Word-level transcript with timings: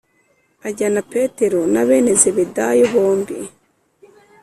Ajyana 0.67 1.01
Petero 1.11 1.59
na 1.73 1.81
bene 1.87 2.11
Zebedayo 2.21 2.85
bombi 2.93 3.37